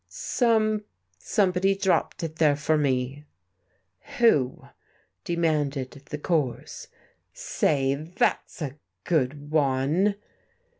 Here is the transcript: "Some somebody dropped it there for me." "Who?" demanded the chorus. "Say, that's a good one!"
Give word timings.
"Some 0.09 0.85
somebody 1.19 1.75
dropped 1.75 2.23
it 2.23 2.37
there 2.37 2.55
for 2.55 2.75
me." 2.75 3.25
"Who?" 4.17 4.67
demanded 5.23 5.91
the 6.09 6.17
chorus. 6.17 6.87
"Say, 7.33 7.93
that's 7.93 8.63
a 8.63 8.79
good 9.03 9.51
one!" 9.51 10.15